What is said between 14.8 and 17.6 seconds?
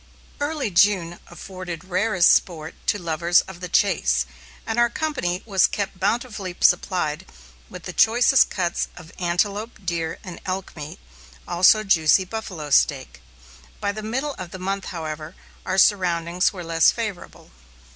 however, our surroundings were less favorable.